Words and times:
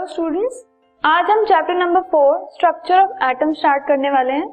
Hello 0.00 0.08
students 0.08 0.62
आज 1.04 1.30
हम 1.30 1.42
chapter 1.44 1.74
number 1.74 2.00
four 2.10 2.36
structure 2.52 3.00
of 3.00 3.24
atom 3.24 3.52
start 3.52 3.82
करने 3.88 4.10
वाले 4.10 4.32
हैं। 4.32 4.46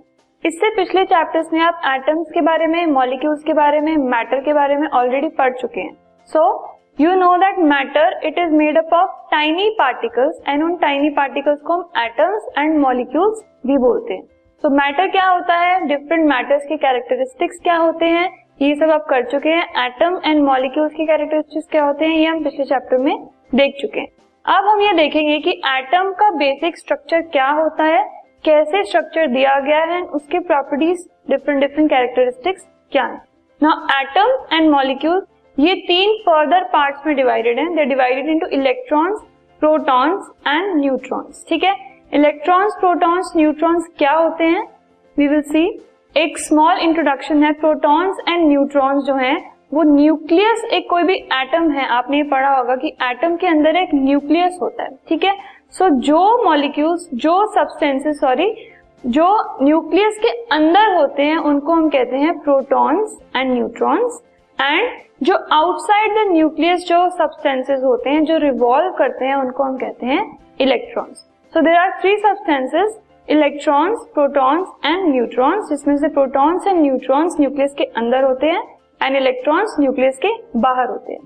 इससे 0.44 0.70
पिछले 0.76 1.04
चैप्टर्स 1.06 1.54
में 1.54 1.60
आप 1.62 1.82
एटम्स 1.88 2.32
के 2.34 2.42
बारे 2.42 2.68
में 2.68 2.86
मॉलिक्यूल्स 2.88 3.44
के 3.44 3.54
बारे 3.54 3.80
में 3.82 3.96
मैटर 4.08 4.42
के 4.46 4.54
बारे 4.54 4.78
में 4.78 4.88
ऑलरेडी 4.90 5.28
पढ़ 5.38 5.54
चुके 5.54 5.82
हैं। 5.82 5.94
So 6.30 6.42
you 7.02 7.14
know 7.16 7.36
that 7.38 7.60
matter 7.70 8.20
it 8.28 8.40
is 8.40 8.52
made 8.54 8.78
up 8.78 8.94
of 8.94 9.12
tiny 9.32 9.70
particles 9.80 10.42
and 10.48 10.64
उन 10.64 10.76
टाइनी 10.76 11.10
पार्टिकल्स 11.22 11.62
को 11.62 11.74
हम 11.74 12.04
एटम्स 12.04 12.50
एंड 12.58 12.78
मॉलिक्यूल्स 12.80 13.44
भी 13.68 13.78
बोलते 13.78 14.14
हैं। 14.14 14.24
तो 14.64 14.70
मैटर 14.76 15.08
क्या 15.08 15.30
होता 15.30 15.56
है? 15.56 15.80
डिफरेंट 15.88 16.28
मैटर्स 16.30 16.66
के 16.66 16.78
कैरेक्टरिस्टिक्स 16.78 17.60
क्या 17.64 17.78
होते 17.78 18.06
हैं? 18.08 18.30
ये 18.62 18.76
सब 18.76 18.92
आप 18.92 19.08
कर 19.10 19.26
चुके 19.32 19.50
हैं। 19.50 19.86
एटम 19.86 20.20
एंड 20.26 20.44
मॉलिक्यूल्स 20.46 20.94
के 20.94 21.06
कैरेक्टरिस्टिक्स 21.06 21.68
क्या 21.72 21.86
होते 21.86 22.06
हैं? 22.06 22.16
ये 22.16 22.26
हम 22.26 22.44
पिछले 22.44 22.66
चैप्टर 22.66 22.98
में 22.98 23.18
देख 23.56 23.82
चुके 23.82 24.00
हैं। 24.00 24.08
अब 24.48 24.68
हम 24.68 24.82
ये 24.82 24.92
देखेंगे 24.94 25.38
कि 25.40 25.52
एटम 25.68 26.12
का 26.20 26.30
बेसिक 26.32 26.78
स्ट्रक्चर 26.78 27.22
क्या 27.24 27.48
होता 27.48 27.84
है, 27.84 28.04
कैसे 28.46 28.84
स्ट्रक्चर 28.84 29.28
दिया 29.28 29.60
गया 29.60 29.84
है, 29.86 30.02
उसके 30.02 30.40
प्रॉपर्टीज़ 30.42 31.00
डिफरेंट 31.30 31.60
डिफरेंट 31.62 31.90
कैरेक्टरिस्टिक्स 31.90 32.68
क्या 32.92 33.04
है। 33.04 33.18
नाउ 33.62 33.88
एटम 33.96 34.56
एंड 34.56 34.70
मॉलिक्यूल 34.72 35.26
ये 35.58 35.74
तीन 35.88 36.16
फर्दर 36.20 36.64
पार्ट्स 36.74 37.06
में 37.08 37.16
डिवाइडेड 37.16 37.60
हैं। 37.60 37.76
They 37.76 37.86
divided 37.86 38.30
into 38.30 38.48
electrons 38.58 39.20
protons 39.62 40.32
and 40.48 40.76
neutrons 40.76 41.46
ठीक 41.50 41.64
है? 41.64 41.76
इलेक्ट्रॉन्स 42.14 42.78
प्रोटॉन्स 42.80 43.34
न्यूट्रॉन्स 43.38 43.92
क्या 43.98 44.14
होते 44.14 44.44
हैं? 44.44 44.66
वी 45.18 45.28
विल 45.28 45.42
सी 45.44 45.68
एक 46.16 46.38
स्मॉल 46.40 46.80
इंट्रोडक्शन 46.80 47.44
है। 47.44 47.52
प्रोटॉन्स 47.56 48.24
एंड 48.28 48.48
न्यूट्रॉन्स 48.48 49.04
जो 49.04 49.16
हैं 49.16 49.38
वो 49.72 49.84
न्यूक्लियस 49.84 50.64
एक 50.74 50.90
कोई 50.90 51.04
भी 51.04 51.16
एटम 51.34 51.70
है 51.72 51.86
आपने 51.88 52.22
पढ़ा 52.24 52.56
होगा 52.58 52.76
कि 52.76 52.88
एटम 53.04 53.36
के 53.36 53.48
अंदर 53.48 53.76
एक 53.76 53.90
न्यूक्लियस 53.94 54.58
होता 54.62 54.84
है 54.84 54.90
ठीक 55.10 55.24
है? 55.24 55.34
सो 55.72 55.86
so, 55.86 55.92
जो 56.02 56.44
मॉलिक्यूल्स 56.44 57.10
जो 57.14 57.46
सब्सटेंसेस 57.54 58.20
सॉरी 58.20 58.54
जो 59.04 59.28
न्यूक्लियस 59.62 60.18
के 60.18 60.30
अंदर 60.56 60.96
होते 60.96 61.24
हैं 61.24 61.38
उनको 61.38 61.74
हम 61.74 61.90
कहते 61.90 62.18
हैं 62.18 62.38
प्रोटॉन्स 62.40 63.18
एंड 63.36 63.52
न्यूट्रॉन्स 63.54 64.22
एंड 64.60 64.90
जो 65.24 65.36
आउटसाइड 65.54 66.14
द 66.14 66.28
न्यूक्लियस 66.32 66.86
जो 66.88 67.10
सब्सटेंसेस 67.10 67.84
होते 67.84 68.10
हैं 68.10 68.24
जो 68.26 68.38
रिवॉल्व 68.38 68.92
करते 68.98 69.26
हैं 69.26 69.36
उनको 69.36 69.64
हम 69.64 69.78
कहते 69.78 70.06
हैं 70.06 70.22
electrons 70.62 71.18
so 71.54 71.62
there 71.62 71.78
are 71.78 71.92
three 72.02 72.16
substances 72.18 73.00
electrons 73.28 74.00
protons 74.14 74.68
and 74.86 75.08
neutrons 75.14 75.70
जिसमें 75.70 75.96
से 75.98 76.08
प्रोटॉन्स 76.08 76.68
एंड 76.68 76.82
न्यूट्रॉन्स 76.82 77.40
न्यूक्लियस 77.40 77.74
के 77.74 77.84
अंदर 77.98 78.24
होते 78.24 78.48
हैं 78.48 78.64
एंड 79.02 79.16
इलेक्ट्रॉन्स 79.16 79.76
न्यूक्लियस 79.80 80.18
के 80.18 80.30
बाहर 80.60 80.90
होते 80.90 81.14
हैं। 81.14 81.20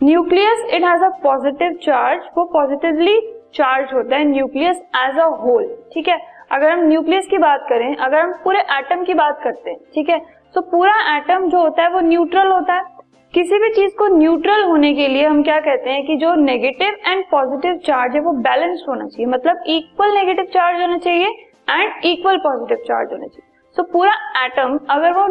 Nucleus 0.00 0.64
it 0.66 0.84
has 0.84 1.02
a 1.04 1.08
positive 1.22 1.78
charge 1.82 2.22
वो 2.36 2.44
पॉजिटिवली 2.52 3.20
चार्ज 3.54 3.92
होता 3.94 4.16
है 4.16 4.24
न्यूक्लियस 4.24 4.82
एज 4.98 5.18
अ 5.18 5.26
होल 5.40 5.66
ठीक 5.92 6.08
है? 6.08 6.20
अगर 6.52 6.70
हम 6.70 6.86
न्यूक्लियस 6.86 7.26
की 7.26 7.38
बात 7.38 7.66
करें 7.68 7.94
अगर 7.96 8.18
हम 8.18 8.32
पूरे 8.44 8.60
एटम 8.78 9.04
की 9.04 9.14
बात 9.14 9.40
करते 9.44 9.70
हैं 9.70 9.78
ठीक 9.94 10.08
है? 10.08 10.18
तो 10.54 10.60
पूरा 10.62 10.94
एटम 11.16 11.48
जो 11.48 11.60
होता 11.60 11.82
है 11.82 11.90
वो 11.90 12.00
न्यूट्रल 12.00 12.50
होता 12.50 12.74
है। 12.74 12.84
किसी 13.34 13.58
भी 13.58 13.68
चीज़ 13.70 13.94
को 13.98 14.06
न्यूट्रल 14.08 14.62
होने 14.64 14.92
के 14.94 15.06
लिए 15.08 15.26
हम 15.26 15.42
क्या 15.42 15.58
कहते 15.60 15.90
हैं 15.90 16.04
कि 16.06 16.16
जो 16.16 16.34
नेगेटिव 16.34 16.96
एंड 17.06 17.24
पॉजिटिव 17.30 17.76
चार्ज 17.86 18.14
है 18.14 18.20
वो 18.20 18.32
बैलेंस्ड 18.42 18.88
होना 18.88 19.06
चाहिए। 19.06 19.26
मतलब 19.26 19.62
इक्वल 19.68 20.14
नेगेटिव 20.14 20.44
चार्ज 20.54 20.80
होना 20.80 20.98
चाहिए 20.98 21.28
एंड 21.70 22.04
इक्वल 22.06 22.36
पॉजिटिव 22.38 22.84
चार्ज 22.86 23.12
होना 23.12 23.26
चाहिए। 23.26 23.50
सो 23.76 23.82
so, 23.82 23.88
पूरा 23.92 24.12
एटम 24.44 24.78
अगर 24.90 25.12
वो 25.12 25.26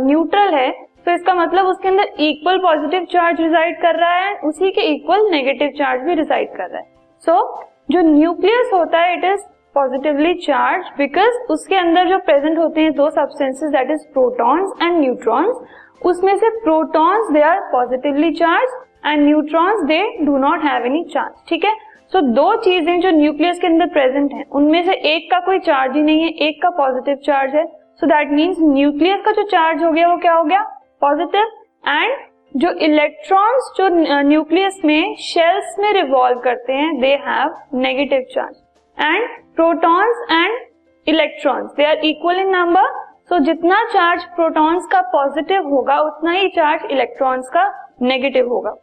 न्यूट्रल 0.00 0.54
है 0.54 0.70
तो 1.06 1.12
इसका 1.12 1.34
मतलब 1.34 1.66
उसके 1.66 1.88
अंदर 1.88 2.22
इक्वल 2.22 2.58
पॉजिटिव 2.58 3.04
चार्ज 3.12 3.40
रिजाइड 3.40 3.80
कर 3.80 3.98
रहा 4.00 4.14
है 4.16 4.34
उसी 4.44 4.70
के 4.70 4.80
इक्वल 4.94 5.28
नेगेटिव 5.30 5.72
चार्ज 5.78 6.02
भी 6.02 6.14
रिजाइड 6.14 6.56
कर 6.56 6.70
रहा 6.70 6.78
है। 6.78 6.86
सो 7.24 7.32
so, 7.32 7.66
जो 7.90 8.00
न्यूक्लियस 8.02 8.70
होता 8.72 8.98
है 8.98 9.16
it 9.18 9.24
is 9.24 9.40
positively 9.74 10.34
charge 10.42 10.86
because 10.98 11.52
उसके 11.52 11.76
अंदर 11.76 12.08
जो 12.08 12.18
प्रेजेंट 12.26 12.58
होते 12.58 12.80
हैं 12.80 12.92
दो 12.94 13.08
substances 13.10 13.70
that 13.70 13.90
is 13.90 14.06
protons 14.12 14.82
and 14.82 14.98
neutrons 14.98 16.04
उसमें 16.06 16.36
से 16.36 16.50
protons 16.60 17.30
they 17.32 17.42
are 17.42 17.60
positively 17.72 18.30
charge 18.34 18.70
and 19.06 19.24
neutrons 19.24 19.82
they 19.86 20.00
do 20.20 20.36
not 20.38 20.64
have 20.64 20.86
any 20.86 21.02
charge 21.04 21.48
ठीक 21.48 21.64
है? 21.64 21.74
सो 22.12 22.18
so, 22.18 22.24
दो 22.34 22.54
चीज़ें 22.56 23.00
जो 23.00 23.10
न्यूक्लियस 23.10 23.58
के 23.60 23.66
अंदर 23.66 23.86
प्रेजेंट 23.92 24.32
है 24.32 24.44
उनमें 24.52 24.82
से 24.84 24.94
एक 25.14 25.30
का 25.30 25.40
कोई 25.46 25.58
चार्ज 25.60 25.96
ही 25.96 26.02
नहीं 26.02 26.22
है 26.22 26.28
एक 26.48 26.62
का 26.62 26.70
पॉजिटिव 26.78 27.16
चार्ज 27.26 27.54
है। 27.54 27.64
सो 28.00 28.06
दैट 28.06 28.30
मीन्स 28.32 28.56
न्यूक्लियस 28.60 29.20
का 29.24 29.32
जो 29.32 29.42
चार्ज 29.48 29.82
हो 29.84 29.90
गया 29.92 30.08
वो 30.08 30.16
क्या 30.16 30.34
हो 30.34 30.44
गया? 30.44 30.64
पॉजिटिव 31.02 31.50
एंड 31.88 32.12
जो 32.54 32.70
इलेक्ट्रॉन्स 32.86 33.72
जो 33.76 33.88
न्यूक्लियस 34.22 34.80
में 34.84 35.14
शेल्स 35.20 35.74
में 35.78 35.92
रिवॉल्व 35.92 36.40
करते 36.40 36.72
हैं 36.72 36.98
they 37.00 37.14
have 37.24 37.54
negative 37.78 38.24
charge 38.34 38.56
and 38.98 39.28
protons 39.56 40.26
and 40.30 40.60
electrons 41.06 41.72
they 41.76 41.84
are 41.84 42.04
equal 42.04 42.38
in 42.40 42.50
number 42.50 42.88
so 43.28 43.38
जितना 43.44 43.82
चार्ज 43.84 44.24
प्रोटॉन्स 44.36 44.86
का 44.92 45.00
पॉजिटिव 45.12 45.68
होगा, 45.68 45.98
उतना 45.98 46.30
ही 46.30 46.48
चार्ज 46.48 46.90
इलेक्ट्रॉन्स 46.90 47.48
का 47.48 47.62
नेगेटिव 48.02 48.48
होगा. 48.48 48.74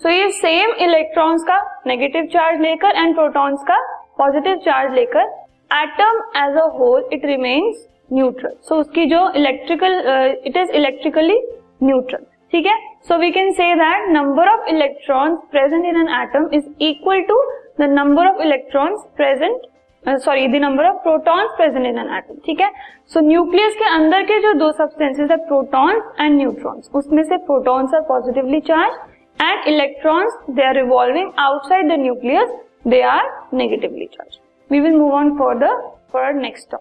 सो 0.00 0.08
ये 0.08 0.30
सेम 0.32 0.72
इलेक्ट्रॉन्स 0.80 1.44
का 1.44 1.58
नेगेटिव 1.86 2.26
चार्ज 2.32 2.60
लेकर 2.60 2.96
एंड 2.96 3.14
प्रोटॉन्स 3.14 3.62
का 3.68 3.78
पॉजिटिव 4.18 4.56
चार्ज 4.64 4.94
लेकर 4.94 5.30
atom 5.74 6.22
as 6.36 6.56
a 6.56 6.66
whole 6.78 7.08
it 7.12 7.24
remains 7.24 7.86
neutral 8.10 8.52
so 8.68 8.76
उसकी 8.80 9.04
जो 9.06 9.20
electrical 9.36 10.02
it 10.46 10.56
is 10.56 10.70
electrically 10.76 11.40
neutral 11.82 12.24
ठीक 12.52 12.66
है? 12.66 12.76
So 13.08 13.16
we 13.18 13.30
can 13.30 13.50
say 13.52 13.74
that 13.74 14.08
number 14.10 14.48
of 14.48 14.68
electrons 14.68 15.38
present 15.50 15.84
in 15.86 15.96
an 15.96 16.08
atom 16.22 16.48
is 16.54 16.68
equal 16.84 17.20
to 17.28 17.42
the 17.80 17.88
number 17.90 18.28
of 18.28 18.42
electrons 18.42 19.02
present 19.16 19.66
sorry 20.04 20.46
the 20.48 20.56
number 20.62 20.86
of 20.86 20.96
protons 21.02 21.50
present 21.56 21.86
in 21.86 21.98
an 21.98 22.14
atom 22.16 22.34
ठीक 22.46 22.60
है? 22.60 22.70
सो 23.12 23.20
nucleus 23.20 23.74
के 23.74 23.94
अंदर 23.94 24.22
के 24.22 24.38
जो 24.42 24.52
दो 24.58 24.70
substances 24.72 25.30
है 25.30 25.36
protons 25.46 26.20
and 26.20 26.36
neutrons 26.36 26.90
उसमें 26.94 27.22
से 27.22 27.36
protons 27.46 27.94
are 27.94 28.00
positively 28.08 28.60
charge 28.70 29.42
and 29.42 29.68
electrons 29.74 30.38
they 30.50 30.62
are 30.66 30.74
revolving 30.76 31.30
outside 31.38 31.92
the 31.92 31.98
nucleus 32.00 32.58
they 32.86 33.02
are 33.14 33.30
negatively 33.54 34.06
charge 34.12 34.38
we 34.70 34.80
will 34.80 34.96
move 34.96 35.14
on 35.14 35.36
for 35.38 35.58
the 35.58 35.76
for 36.12 36.32
next 36.34 36.70
top 36.70 36.80